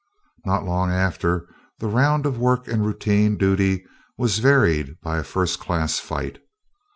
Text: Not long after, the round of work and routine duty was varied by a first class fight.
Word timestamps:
Not 0.43 0.65
long 0.65 0.89
after, 0.89 1.47
the 1.77 1.85
round 1.85 2.25
of 2.25 2.39
work 2.39 2.67
and 2.67 2.83
routine 2.83 3.37
duty 3.37 3.85
was 4.17 4.39
varied 4.39 4.99
by 5.03 5.19
a 5.19 5.23
first 5.23 5.59
class 5.59 5.99
fight. 5.99 6.39